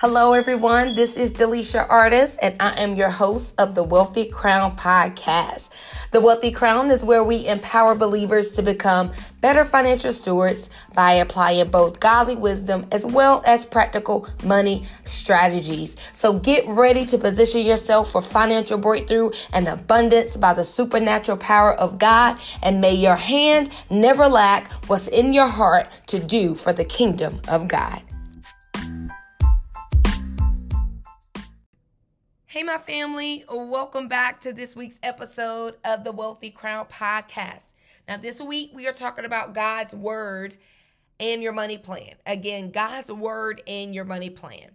[0.00, 0.94] Hello, everyone.
[0.94, 5.68] This is Delisha Artist, and I am your host of the Wealthy Crown podcast.
[6.10, 11.68] The Wealthy Crown is where we empower believers to become better financial stewards by applying
[11.68, 15.98] both godly wisdom as well as practical money strategies.
[16.14, 21.74] So get ready to position yourself for financial breakthrough and abundance by the supernatural power
[21.74, 26.72] of God, and may your hand never lack what's in your heart to do for
[26.72, 28.00] the kingdom of God.
[32.50, 37.66] Hey, my family, welcome back to this week's episode of the Wealthy Crown podcast.
[38.08, 40.56] Now, this week we are talking about God's word
[41.20, 42.14] and your money plan.
[42.26, 44.72] Again, God's word and your money plan.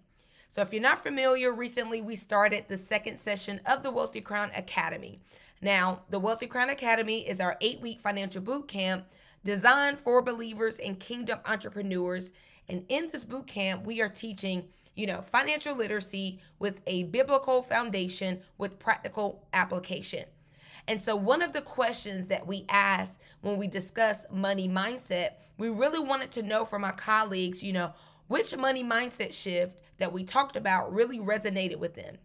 [0.48, 4.52] So, if you're not familiar, recently we started the second session of the Wealthy Crown
[4.56, 5.20] Academy.
[5.62, 9.04] Now, the Wealthy Crown Academy is our eight week financial boot camp
[9.44, 12.32] designed for believers and kingdom entrepreneurs.
[12.70, 17.62] And in this boot camp, we are teaching you know, financial literacy with a biblical
[17.62, 20.26] foundation with practical application.
[20.88, 25.70] And so, one of the questions that we asked when we discuss money mindset, we
[25.70, 27.94] really wanted to know from our colleagues, you know,
[28.28, 32.18] which money mindset shift that we talked about really resonated with them.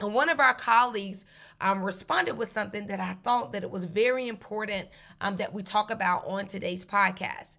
[0.00, 1.24] And one of our colleagues
[1.60, 4.88] um, responded with something that I thought that it was very important
[5.20, 7.58] um, that we talk about on today's podcast.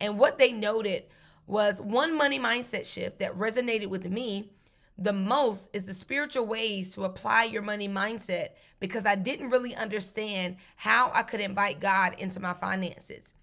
[0.00, 1.04] And what they noted
[1.46, 4.50] was one money mindset shift that resonated with me
[4.98, 9.74] the most is the spiritual ways to apply your money mindset because I didn't really
[9.74, 13.34] understand how I could invite God into my finances.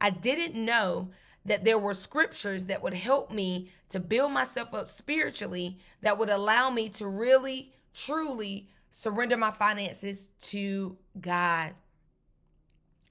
[0.00, 1.10] I didn't know
[1.44, 6.30] that there were scriptures that would help me to build myself up spiritually that would
[6.30, 11.74] allow me to really, truly surrender my finances to God.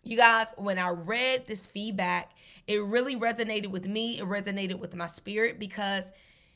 [0.04, 2.32] You guys, when I read this feedback,
[2.68, 4.20] it really resonated with me.
[4.20, 6.12] It resonated with my spirit because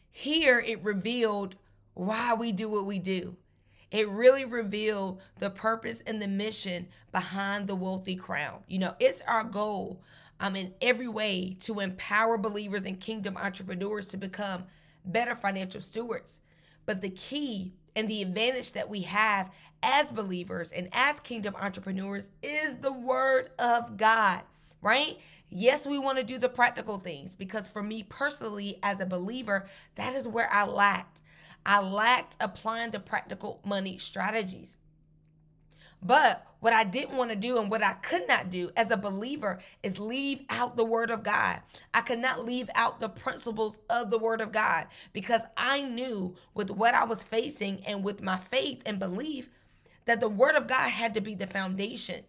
[0.09, 1.55] here it revealed
[1.93, 3.35] why we do what we do.
[3.89, 8.59] It really revealed the purpose and the mission behind the wealthy crown.
[8.67, 10.01] You know, it's our goal
[10.39, 14.65] um, in every way to empower believers and kingdom entrepreneurs to become
[15.05, 16.41] better financial stewards.
[16.85, 22.29] But the key and the advantage that we have as believers and as kingdom entrepreneurs
[22.43, 24.41] is the word of God,
[24.81, 25.17] right?
[25.49, 29.69] Yes, we want to do the practical things because for me personally, as a believer,
[29.95, 31.21] that is where I lacked.
[31.65, 34.77] I lacked applying the practical money strategies.
[36.01, 38.97] But what I didn't want to do and what I could not do as a
[38.97, 41.61] believer is leave out the word of God.
[41.93, 46.35] I could not leave out the principles of the word of God because I knew
[46.53, 49.49] with what I was facing and with my faith and belief
[50.05, 52.23] that the word of God had to be the foundation.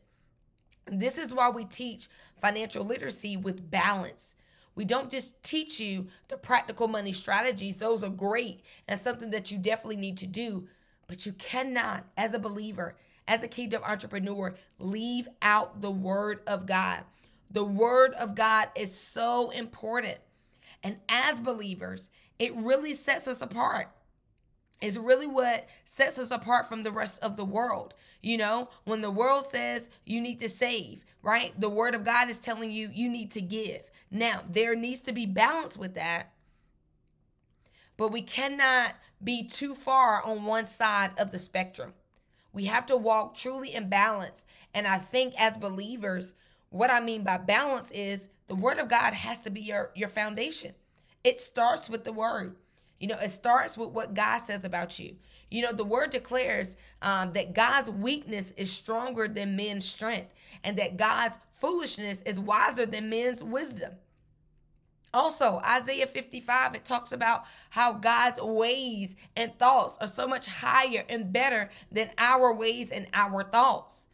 [0.91, 2.09] This is why we teach
[2.41, 4.34] financial literacy with balance.
[4.75, 9.50] We don't just teach you the practical money strategies, those are great and something that
[9.50, 10.69] you definitely need to do.
[11.09, 16.66] But you cannot, as a believer, as a kingdom entrepreneur, leave out the word of
[16.66, 17.03] God.
[17.50, 20.19] The word of God is so important.
[20.82, 23.88] And as believers, it really sets us apart
[24.81, 27.94] It's really what sets us apart from the rest of the world.
[28.22, 31.58] You know, when the world says you need to save, right?
[31.58, 33.82] The word of God is telling you you need to give.
[34.10, 36.32] Now, there needs to be balance with that,
[37.96, 41.92] but we cannot be too far on one side of the spectrum.
[42.52, 44.44] We have to walk truly in balance.
[44.72, 46.34] And I think as believers,
[46.70, 50.08] what I mean by balance is the word of God has to be your, your
[50.08, 50.74] foundation.
[51.22, 52.56] It starts with the word.
[52.98, 55.16] You know, it starts with what God says about you.
[55.50, 60.32] You know, the word declares um, that God's weakness is stronger than men's strength,
[60.62, 63.92] and that God's foolishness is wiser than men's wisdom.
[65.14, 71.04] Also, Isaiah 55, it talks about how God's ways and thoughts are so much higher
[71.08, 74.08] and better than our ways and our thoughts.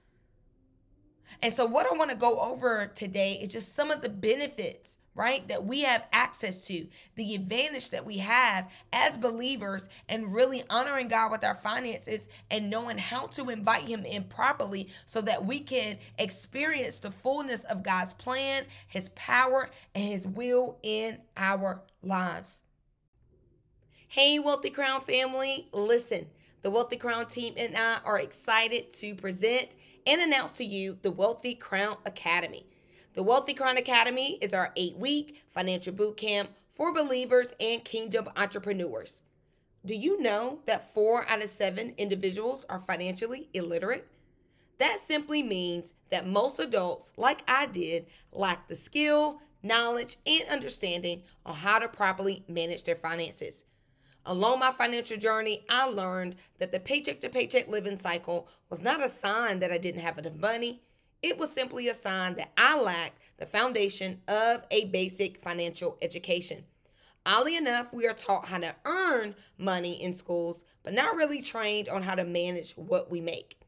[1.43, 4.99] And so, what I want to go over today is just some of the benefits
[5.15, 5.47] right?
[5.49, 11.09] That we have access to, the advantage that we have as believers, and really honoring
[11.09, 15.61] God with our finances and knowing how to invite Him in properly so that we
[15.61, 22.59] can experience the fullness of God's plan, His power, and His will in our lives.
[24.09, 26.27] Hey, Wealthy Crown family, listen.
[26.63, 29.77] The Wealthy Crown team and I are excited to present
[30.07, 32.67] and announce to you the Wealthy Crown Academy.
[33.15, 38.29] The Wealthy Crown Academy is our eight week financial boot camp for believers and kingdom
[38.35, 39.23] entrepreneurs.
[39.87, 44.09] Do you know that four out of seven individuals are financially illiterate?
[44.79, 51.23] That simply means that most adults, like I did, lack the skill, knowledge, and understanding
[51.47, 53.63] on how to properly manage their finances.
[54.27, 59.05] Along my financial journey, I learned that the paycheck to paycheck living cycle was not
[59.05, 60.83] a sign that I didn't have enough money.
[61.25, 66.65] It was simply a sign that I lacked the foundation of a basic financial education.
[67.25, 71.89] Oddly enough, we are taught how to earn money in schools, but not really trained
[71.89, 73.59] on how to manage what we make.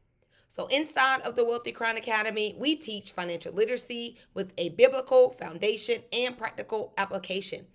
[0.47, 6.03] So, inside of the Wealthy Crown Academy, we teach financial literacy with a biblical foundation
[6.13, 7.65] and practical application.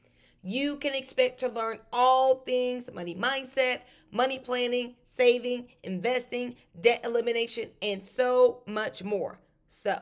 [0.45, 3.81] You can expect to learn all things money mindset,
[4.13, 9.41] money planning, saving, investing, debt elimination, and so much more.
[9.75, 9.99] So,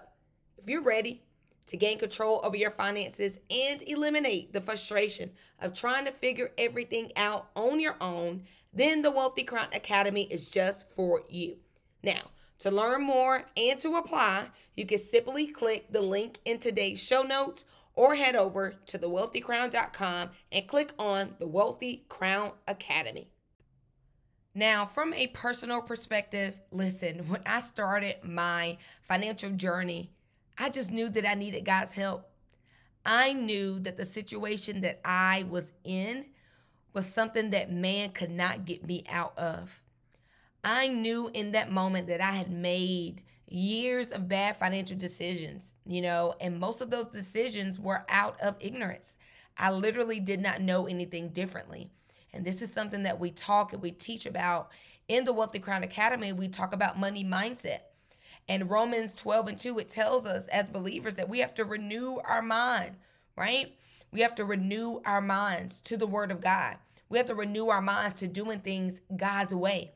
[0.59, 1.23] if you're ready
[1.69, 5.31] to gain control over your finances and eliminate the frustration
[5.61, 10.47] of trying to figure everything out on your own, then the Wealthy Crown Academy is
[10.47, 11.59] just for you.
[12.03, 17.01] Now, to learn more and to apply, you can simply click the link in today's
[17.01, 17.65] show notes
[17.95, 23.29] or head over to thewealthycrown.com and click on the Wealthy Crown Academy.
[24.55, 30.11] Now, from a personal perspective, listen, when I started my financial journey,
[30.59, 32.29] I just knew that I needed God's help.
[33.07, 36.27] I knew that the situation that I was in
[36.93, 39.81] was something that man could not get me out of.
[40.65, 46.03] I knew in that moment that I had made years of bad financial decisions, you
[46.03, 49.17] know, and most of those decisions were out of ignorance.
[49.57, 51.91] I literally did not know anything differently.
[52.33, 54.71] And this is something that we talk and we teach about
[55.09, 56.33] in the Wealthy Crown Academy.
[56.33, 57.81] We talk about money mindset.
[58.49, 62.19] And Romans 12 and 2, it tells us as believers that we have to renew
[62.25, 62.97] our mind,
[63.37, 63.75] right?
[64.13, 66.77] We have to renew our minds to the word of God.
[67.09, 69.93] We have to renew our minds to doing things God's way.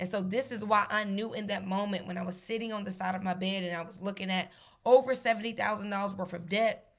[0.00, 2.84] And so this is why I knew in that moment when I was sitting on
[2.84, 4.50] the side of my bed and I was looking at
[4.84, 6.91] over $70,000 worth of debt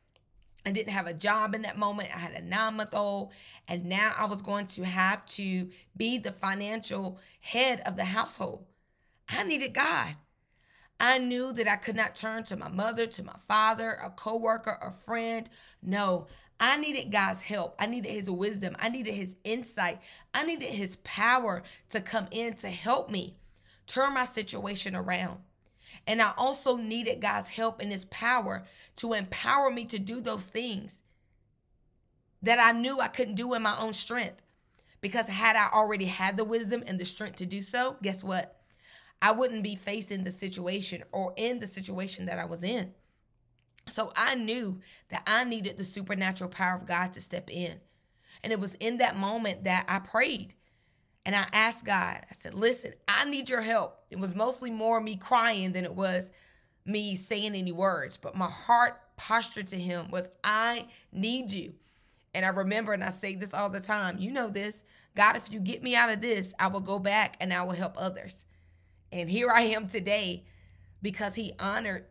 [0.66, 2.16] I didn't have a job in that moment.
[2.16, 3.32] I had a nine month old,
[3.68, 8.66] and now I was going to have to be the financial head of the household.
[9.30, 10.16] I needed God.
[11.00, 14.78] I knew that I could not turn to my mother, to my father, a coworker,
[14.82, 15.50] a friend.
[15.82, 16.28] No,
[16.60, 17.76] I needed God's help.
[17.78, 18.76] I needed his wisdom.
[18.80, 20.00] I needed his insight.
[20.34, 23.36] I needed his power to come in to help me
[23.86, 25.40] turn my situation around.
[26.08, 28.66] And I also needed God's help and his power
[28.98, 31.02] to empower me to do those things
[32.42, 34.42] that I knew I couldn't do in my own strength.
[35.02, 38.62] Because had I already had the wisdom and the strength to do so, guess what?
[39.22, 42.94] I wouldn't be facing the situation or in the situation that I was in.
[43.88, 44.80] So I knew
[45.10, 47.80] that I needed the supernatural power of God to step in.
[48.44, 50.56] And it was in that moment that I prayed
[51.26, 53.98] and I asked God, I said, listen, I need your help.
[54.10, 56.32] It was mostly more me crying than it was
[56.86, 61.74] me saying any words, but my heart posture to Him was, I need you.
[62.34, 64.84] And I remember, and I say this all the time, you know this
[65.16, 67.74] God, if you get me out of this, I will go back and I will
[67.74, 68.46] help others.
[69.12, 70.44] And here I am today
[71.02, 72.06] because He honored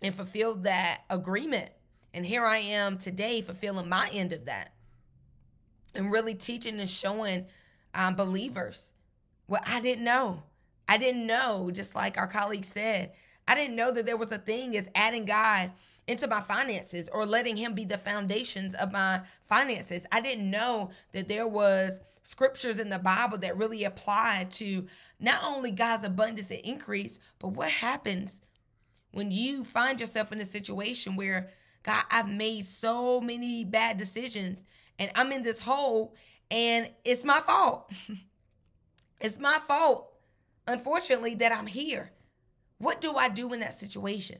[0.00, 1.70] and fulfilled that agreement.
[2.14, 4.72] And here I am today fulfilling my end of that
[5.94, 7.46] and really teaching and showing
[7.94, 8.92] um, believers
[9.46, 10.44] Well, I didn't know.
[10.88, 13.12] I didn't know, just like our colleague said,
[13.48, 15.72] I didn't know that there was a thing as adding God
[16.06, 20.04] into my finances or letting him be the foundations of my finances.
[20.12, 24.86] I didn't know that there was scriptures in the Bible that really apply to
[25.20, 28.40] not only God's abundance and increase, but what happens
[29.12, 31.50] when you find yourself in a situation where
[31.82, 34.64] God, I've made so many bad decisions
[34.98, 36.14] and I'm in this hole
[36.50, 37.90] and it's my fault.
[39.20, 40.12] it's my fault,
[40.66, 42.12] unfortunately, that I'm here.
[42.78, 44.38] What do I do in that situation?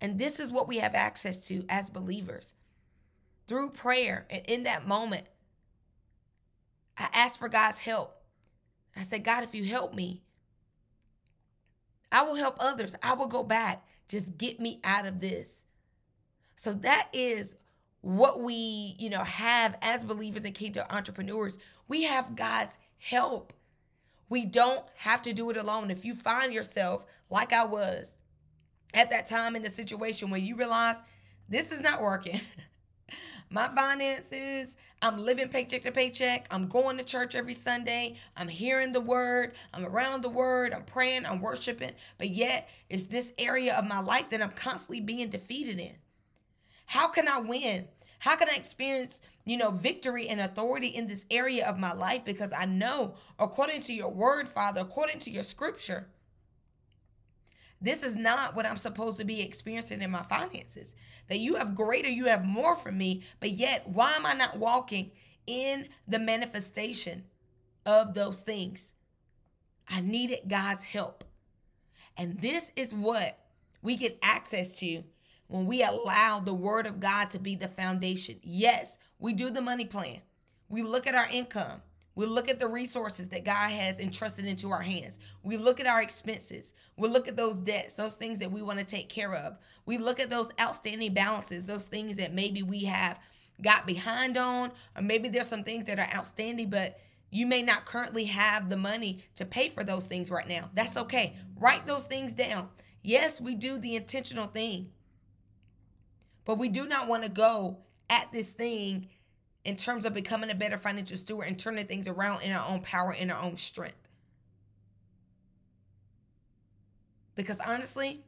[0.00, 2.54] And this is what we have access to as believers.
[3.46, 5.26] Through prayer and in that moment,
[6.96, 8.14] I asked for God's help.
[8.96, 10.22] I said, God, if you help me,
[12.10, 12.96] I will help others.
[13.02, 13.86] I will go back.
[14.08, 15.62] Just get me out of this.
[16.56, 17.54] So that is
[18.00, 21.58] what we, you know, have as believers and kingdom entrepreneurs.
[21.88, 23.52] We have God's help.
[24.28, 25.90] We don't have to do it alone.
[25.90, 28.18] If you find yourself like I was
[28.94, 30.96] at that time in the situation where you realize
[31.48, 32.40] this is not working.
[33.50, 36.46] My finances, I'm living paycheck to paycheck.
[36.50, 38.16] I'm going to church every Sunday.
[38.36, 39.54] I'm hearing the word.
[39.72, 40.74] I'm around the word.
[40.74, 41.24] I'm praying.
[41.24, 41.92] I'm worshiping.
[42.18, 45.94] But yet, it's this area of my life that I'm constantly being defeated in.
[46.88, 47.88] How can I win?
[48.20, 52.24] How can I experience, you know, victory and authority in this area of my life?
[52.24, 56.08] Because I know, according to your word, Father, according to your scripture,
[57.80, 60.96] this is not what I'm supposed to be experiencing in my finances.
[61.28, 64.58] That you have greater, you have more for me, but yet, why am I not
[64.58, 65.12] walking
[65.46, 67.24] in the manifestation
[67.86, 68.92] of those things,
[69.88, 71.24] I needed God's help.
[72.16, 73.38] And this is what
[73.80, 75.04] we get access to
[75.48, 78.36] when we allow the word of God to be the foundation.
[78.42, 80.20] Yes, we do the money plan.
[80.68, 81.82] We look at our income.
[82.14, 85.18] We look at the resources that God has entrusted into our hands.
[85.42, 86.72] We look at our expenses.
[86.96, 89.56] We look at those debts, those things that we want to take care of.
[89.86, 93.20] We look at those outstanding balances, those things that maybe we have
[93.62, 96.98] got behind on, or maybe there's some things that are outstanding, but
[97.30, 100.70] you may not currently have the money to pay for those things right now.
[100.74, 101.36] That's okay.
[101.56, 102.68] Write those things down.
[103.02, 104.90] Yes, we do the intentional thing,
[106.48, 107.76] but we do not want to go
[108.08, 109.06] at this thing
[109.66, 112.80] in terms of becoming a better financial steward and turning things around in our own
[112.80, 114.08] power, in our own strength.
[117.34, 118.24] Because honestly,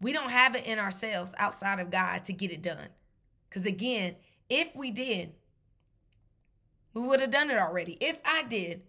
[0.00, 2.88] we don't have it in ourselves outside of God to get it done.
[3.50, 4.16] Because again,
[4.48, 5.34] if we did,
[6.94, 7.98] we would have done it already.
[8.00, 8.84] If I did,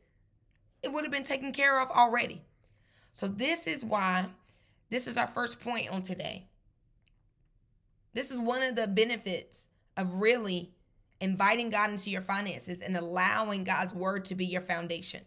[0.81, 2.41] it would have been taken care of already.
[3.11, 4.27] So, this is why
[4.89, 6.47] this is our first point on today.
[8.13, 9.67] This is one of the benefits
[9.97, 10.71] of really
[11.19, 15.21] inviting God into your finances and allowing God's word to be your foundation.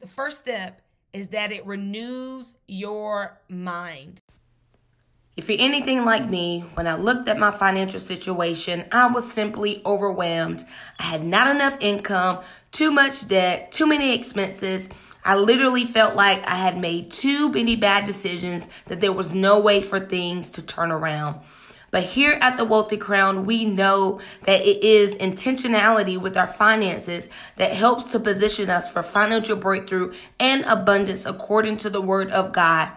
[0.00, 0.80] The first step
[1.12, 4.20] is that it renews your mind.
[5.36, 9.82] If you're anything like me, when I looked at my financial situation, I was simply
[9.84, 10.64] overwhelmed.
[10.98, 12.40] I had not enough income,
[12.72, 14.88] too much debt, too many expenses.
[15.24, 19.58] I literally felt like I had made too many bad decisions that there was no
[19.58, 21.40] way for things to turn around.
[21.90, 27.28] But here at the Wealthy Crown, we know that it is intentionality with our finances
[27.56, 32.52] that helps to position us for financial breakthrough and abundance according to the Word of
[32.52, 32.92] God.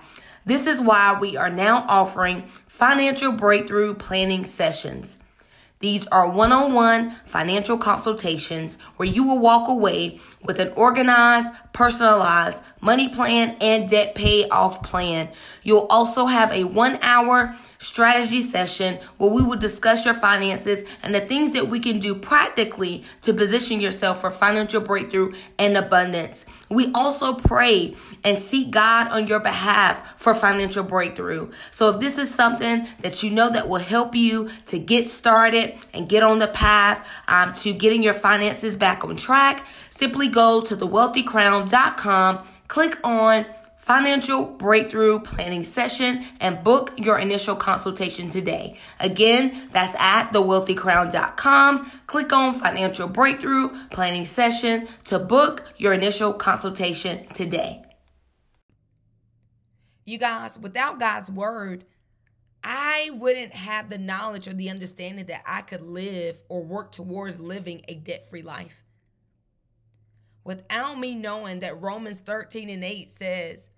[0.46, 5.20] This is why we are now offering financial breakthrough planning sessions.
[5.84, 11.54] These are one on one financial consultations where you will walk away with an organized,
[11.74, 15.28] personalized money plan and debt payoff plan.
[15.62, 21.14] You'll also have a one hour strategy session where we will discuss your finances and
[21.14, 26.46] the things that we can do practically to position yourself for financial breakthrough and abundance.
[26.70, 31.52] We also pray and seek God on your behalf for financial breakthrough.
[31.72, 35.76] So if this is something that you know that will help you to get started
[35.94, 40.62] and get on the path um, to getting your finances back on track, simply go
[40.62, 43.46] to thewealthycrown.com, click on
[43.84, 48.80] financial breakthrough planning session and book your initial consultation today.
[48.98, 51.92] Again, that's at thewealthycrown.com.
[52.08, 57.84] Click on financial breakthrough planning session to book your initial consultation today.
[60.06, 61.84] You guys, without God's word,
[62.64, 67.38] I wouldn't have the knowledge or the understanding that I could live or work towards
[67.38, 68.82] living a debt free life.
[70.46, 73.70] Without me knowing that Romans 13 and 8 says,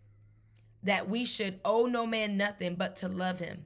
[0.86, 3.66] that we should owe no man nothing but to love him.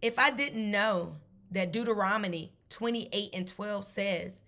[0.00, 1.16] If I didn't know
[1.50, 4.40] that Deuteronomy 28 and 12 says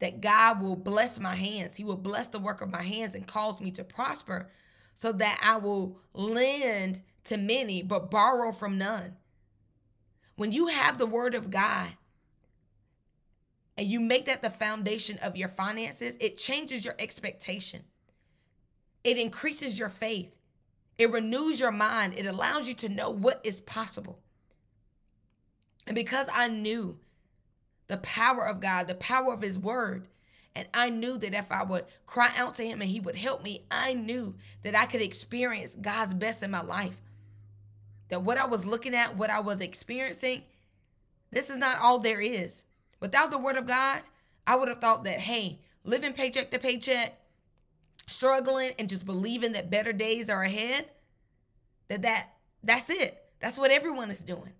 [0.00, 3.26] that God will bless my hands, He will bless the work of my hands and
[3.26, 4.50] cause me to prosper,
[4.94, 9.16] so that I will lend to many but borrow from none.
[10.34, 11.90] When you have the word of God,
[13.78, 17.84] and you make that the foundation of your finances, it changes your expectation.
[19.06, 20.34] It increases your faith.
[20.98, 22.14] It renews your mind.
[22.16, 24.18] It allows you to know what is possible.
[25.86, 26.98] And because I knew
[27.86, 30.08] the power of God, the power of His Word,
[30.56, 33.44] and I knew that if I would cry out to Him and He would help
[33.44, 34.34] me, I knew
[34.64, 37.00] that I could experience God's best in my life.
[38.08, 40.42] That what I was looking at, what I was experiencing,
[41.30, 42.64] this is not all there is.
[42.98, 44.02] Without the Word of God,
[44.48, 47.20] I would have thought that, hey, living paycheck to paycheck,
[48.06, 50.88] struggling and just believing that better days are ahead,
[51.88, 52.32] that that
[52.62, 53.22] that's it.
[53.40, 54.52] That's what everyone is doing.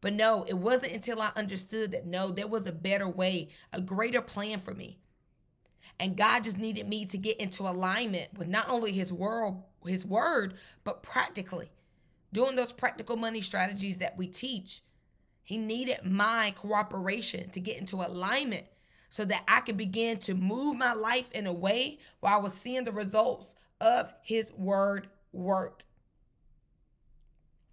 [0.00, 3.80] But no, it wasn't until I understood that no, there was a better way, a
[3.80, 4.98] greater plan for me.
[5.98, 10.04] And God just needed me to get into alignment with not only his world, his
[10.04, 10.54] word,
[10.84, 11.70] but practically
[12.32, 14.82] doing those practical money strategies that we teach.
[15.42, 18.66] He needed my cooperation to get into alignment
[19.10, 22.54] so that I could begin to move my life in a way where I was
[22.54, 25.82] seeing the results of his word work.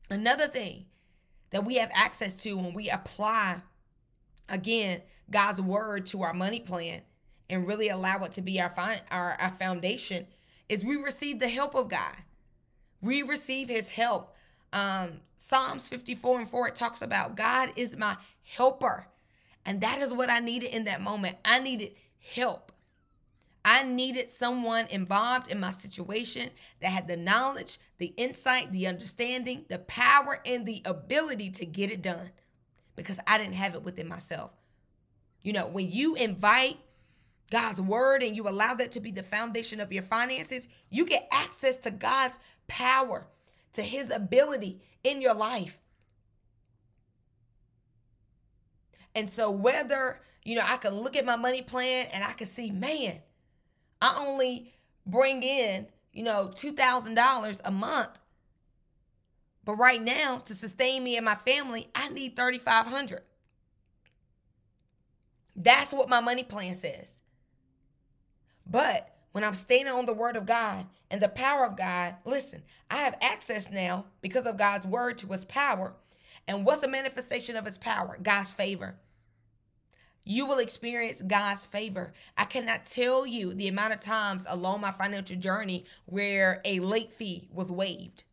[0.09, 0.85] Another thing
[1.51, 3.61] that we have access to when we apply,
[4.49, 7.01] again, God's word to our money plan
[7.49, 10.27] and really allow it to be our, fi- our, our foundation
[10.67, 12.15] is we receive the help of God.
[13.01, 14.35] We receive his help.
[14.73, 19.07] Um, Psalms 54 and 4, it talks about God is my helper.
[19.67, 21.37] And that is what I needed in that moment.
[21.43, 21.91] I needed
[22.33, 22.71] help.
[23.65, 29.65] I needed someone involved in my situation that had the knowledge, the insight, the understanding,
[29.67, 32.31] the power, and the ability to get it done
[32.95, 34.51] because I didn't have it within myself.
[35.41, 36.77] You know, when you invite
[37.51, 41.27] God's word and you allow that to be the foundation of your finances, you get
[41.29, 43.27] access to God's power,
[43.73, 45.77] to his ability in your life.
[49.17, 52.45] And so, whether, you know, I can look at my money plan and I can
[52.45, 53.17] see, man,
[53.99, 54.75] I only
[55.07, 58.19] bring in, you know, $2,000 a month.
[59.65, 63.23] But right now, to sustain me and my family, I need 3500
[65.55, 67.15] That's what my money plan says.
[68.67, 72.61] But when I'm standing on the word of God and the power of God, listen,
[72.91, 75.95] I have access now because of God's word to his power.
[76.47, 78.19] And what's a manifestation of his power?
[78.21, 78.99] God's favor
[80.27, 82.13] you will experience God's favor.
[82.37, 87.13] I cannot tell you the amount of times along my financial journey where a late
[87.13, 88.25] fee was waived.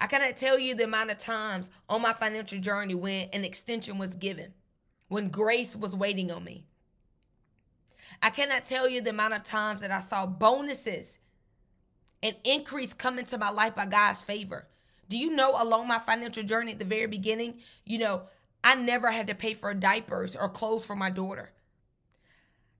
[0.00, 3.98] I cannot tell you the amount of times on my financial journey when an extension
[3.98, 4.54] was given,
[5.08, 6.64] when grace was waiting on me.
[8.22, 11.18] I cannot tell you the amount of times that I saw bonuses
[12.22, 14.68] and increase come into my life by God's favor.
[15.08, 18.22] Do you know along my financial journey at the very beginning, you know,
[18.64, 21.52] I never had to pay for diapers or clothes for my daughter.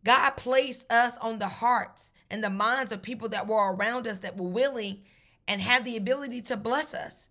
[0.03, 4.19] God placed us on the hearts and the minds of people that were around us
[4.19, 5.03] that were willing
[5.47, 7.29] and had the ability to bless us.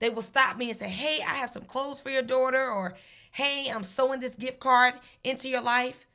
[0.00, 2.96] They will stop me and say, Hey, I have some clothes for your daughter, or
[3.30, 6.06] Hey, I'm sowing this gift card into your life.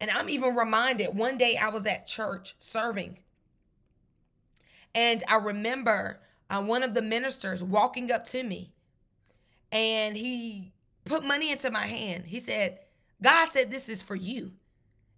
[0.00, 3.18] And I'm even reminded one day I was at church serving.
[4.94, 8.72] And I remember uh, one of the ministers walking up to me
[9.72, 10.72] and he
[11.06, 12.26] put money into my hand.
[12.26, 12.78] He said,
[13.20, 14.52] God said this is for you.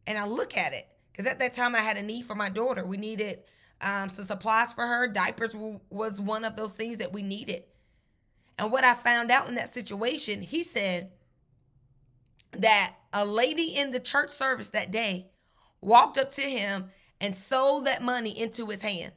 [0.07, 2.49] And I look at it because at that time I had a need for my
[2.49, 2.85] daughter.
[2.85, 3.40] We needed
[3.81, 5.09] um, some supplies for her.
[5.09, 7.64] Diapers w- was one of those things that we needed.
[8.59, 11.11] And what I found out in that situation, he said
[12.53, 15.31] that a lady in the church service that day
[15.81, 16.90] walked up to him
[17.21, 19.12] and sold that money into his hand.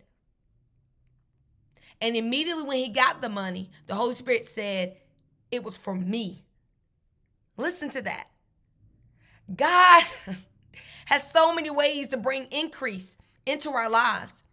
[2.01, 4.97] And immediately when he got the money, the Holy Spirit said,
[5.51, 6.43] it was for me.
[7.55, 8.27] Listen to that.
[9.53, 10.03] God
[11.05, 14.43] has so many ways to bring increase into our lives.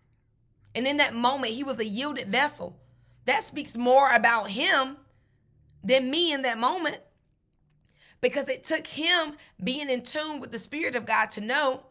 [0.75, 2.81] And in that moment, he was a yielded vessel.
[3.27, 4.97] That speaks more about him
[5.83, 7.01] than me in that moment
[8.21, 11.85] because it took him being in tune with the Spirit of God to know,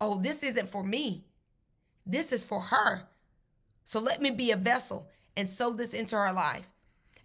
[0.00, 1.26] oh, this isn't for me.
[2.06, 3.08] This is for her.
[3.84, 6.68] So let me be a vessel and sow this into her life.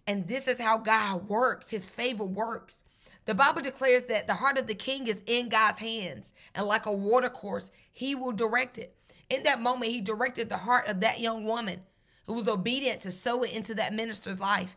[0.06, 2.82] And this is how God works, his favor works.
[3.26, 6.86] The Bible declares that the heart of the king is in God's hands, and like
[6.86, 8.96] a watercourse, he will direct it.
[9.28, 11.82] In that moment, he directed the heart of that young woman
[12.26, 14.76] who was obedient to sow it into that minister's life.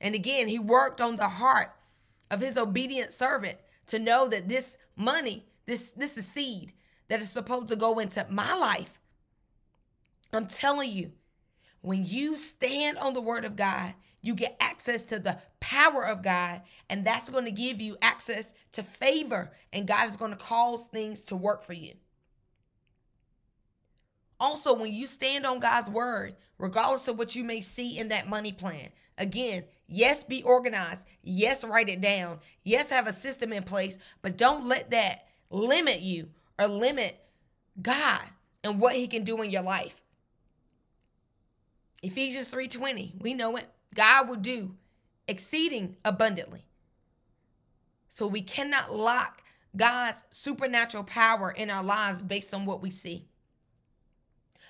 [0.00, 1.74] And again, he worked on the heart
[2.30, 6.72] of his obedient servant to know that this money, this this is seed
[7.08, 9.00] that is supposed to go into my life.
[10.32, 11.12] I'm telling you,
[11.82, 16.22] when you stand on the word of God you get access to the power of
[16.22, 20.36] God, and that's going to give you access to favor, and God is going to
[20.36, 21.94] cause things to work for you.
[24.38, 28.28] Also, when you stand on God's word, regardless of what you may see in that
[28.28, 31.02] money plan, again, yes, be organized.
[31.22, 32.38] Yes, write it down.
[32.64, 37.18] Yes, have a system in place, but don't let that limit you or limit
[37.80, 38.22] God
[38.64, 40.00] and what he can do in your life.
[42.02, 43.68] Ephesians 3:20, we know it.
[43.94, 44.76] God will do
[45.26, 46.64] exceeding abundantly.
[48.08, 49.42] So we cannot lock
[49.76, 53.26] God's supernatural power in our lives based on what we see.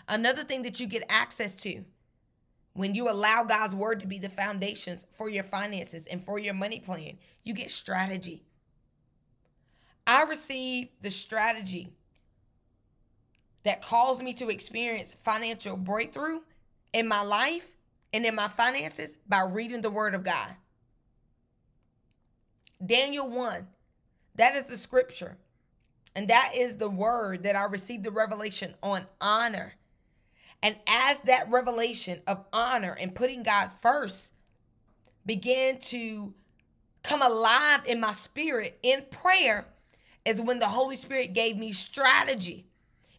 [0.09, 1.85] Another thing that you get access to
[2.75, 6.55] when you allow God's word to be the foundations for your finances and for your
[6.55, 8.45] money plan, you get strategy.
[10.07, 11.93] I received the strategy
[13.65, 16.41] that caused me to experience financial breakthrough
[16.93, 17.69] in my life
[18.13, 20.55] and in my finances by reading the word of God.
[22.85, 23.67] Daniel 1,
[24.37, 25.37] that is the scripture.
[26.15, 29.75] And that is the word that I received the revelation on honor.
[30.63, 34.33] And as that revelation of honor and putting God first
[35.25, 36.35] began to
[37.03, 39.67] come alive in my spirit in prayer,
[40.25, 42.67] is when the Holy Spirit gave me strategy.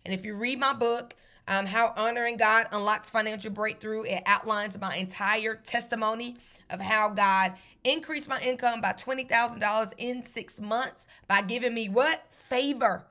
[0.06, 1.16] And if you read my book,
[1.52, 4.04] um, how honoring God unlocks financial breakthrough.
[4.04, 6.38] It outlines my entire testimony
[6.70, 12.26] of how God increased my income by $20,000 in six months by giving me what?
[12.32, 13.06] Favor.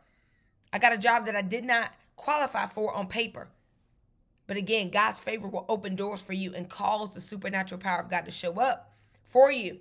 [0.72, 3.48] I got a job that I did not qualify for on paper.
[4.46, 8.08] But again, God's favor will open doors for you and cause the supernatural power of
[8.08, 8.94] God to show up
[9.26, 9.80] for you.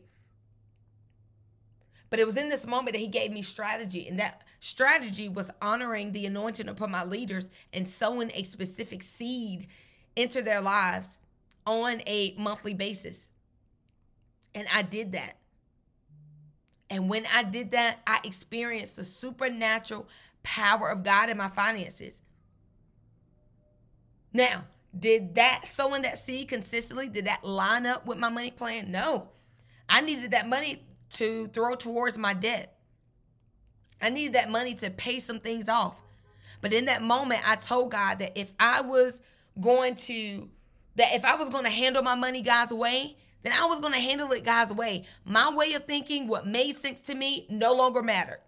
[2.10, 4.08] But it was in this moment that he gave me strategy.
[4.08, 9.67] And that strategy was honoring the anointing upon my leaders and sowing a specific seed
[10.15, 11.19] into their lives
[11.65, 13.28] on a monthly basis.
[14.56, 15.38] And I did that.
[16.89, 20.08] And when I did that, I experienced the supernatural
[20.41, 22.19] power of God in my finances.
[24.34, 24.65] Now,
[24.98, 28.91] did that sowing that seed consistently, did that line up with my money plan?
[28.91, 29.30] No.
[29.88, 32.78] I needed that money to throw towards my debt.
[34.02, 35.95] I needed that money to pay some things off.
[36.62, 39.22] But in that moment, I told God that if I was
[39.60, 40.50] going to,
[40.95, 43.93] that if I was going to handle my money God's way, then I was going
[43.93, 45.06] to handle it God's way.
[45.26, 48.41] My way of thinking, what made sense to me, no longer mattered.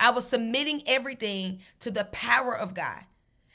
[0.00, 3.04] I was submitting everything to the power of God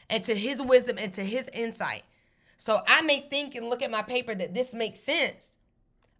[0.10, 2.04] and to his wisdom and to his insight.
[2.58, 5.57] So I may think and look at my paper that this makes sense.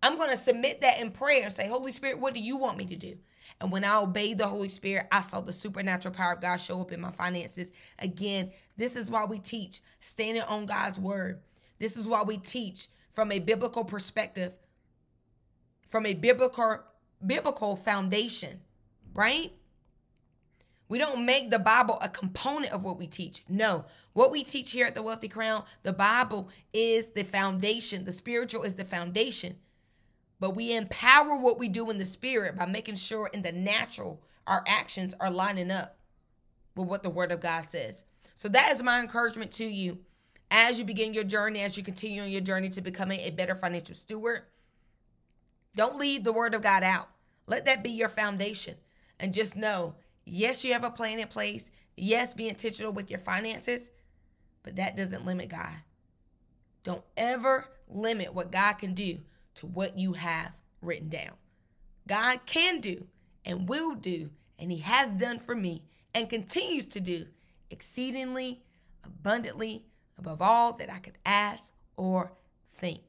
[0.02, 2.78] I'm going to submit that in prayer and say, Holy Spirit, what do you want
[2.78, 3.18] me to do?
[3.60, 6.82] And when I obeyed the Holy Spirit, I saw the supernatural power of God show
[6.82, 7.72] up in my finances.
[7.98, 11.42] Again, this is why we teach standing on God's word.
[11.80, 14.54] This is why we teach from a biblical perspective,
[15.88, 16.84] from a biblical
[17.26, 18.60] biblical foundation,
[19.16, 19.52] right?
[20.88, 23.44] We don't make the Bible a component of what we teach.
[23.50, 28.06] No, what we teach here at the Wealthy Crown, the Bible is the foundation.
[28.06, 29.58] The spiritual is the foundation.
[30.40, 34.22] But we empower what we do in the spirit by making sure in the natural
[34.46, 35.98] our actions are lining up
[36.76, 38.06] with what the word of God says.
[38.36, 40.00] So that is my encouragement to you
[40.52, 43.56] as you begin your journey, as you continue on your journey to becoming a better
[43.56, 44.44] financial steward.
[45.76, 47.10] Don't leave the word of God out.
[47.48, 48.76] Let that be your foundation.
[49.20, 49.96] And just know,
[50.26, 51.72] yes, you have a plan in place.
[51.96, 53.90] Yes, be intentional with your finances,
[54.62, 55.82] but that doesn't limit God.
[56.84, 59.20] Don't ever limit what God can do
[59.58, 61.34] to what you have written down.
[62.08, 63.08] God can do
[63.46, 67.26] and will do, and He has done for me and continues to do
[67.70, 68.62] exceedingly
[69.04, 69.86] abundantly
[70.18, 72.32] above all that I could ask or
[72.74, 73.02] think.